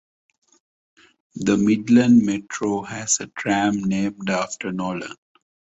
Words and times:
The 1.35 1.57
Midland 1.57 2.25
Metro 2.25 2.81
has 2.81 3.19
a 3.19 3.27
tram 3.27 3.83
named 3.83 4.31
after 4.31 4.71
Nolan. 4.71 5.15